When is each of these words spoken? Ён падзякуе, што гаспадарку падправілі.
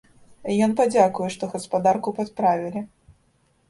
Ён 0.67 0.71
падзякуе, 0.79 1.29
што 1.37 1.43
гаспадарку 1.53 2.19
падправілі. 2.23 2.89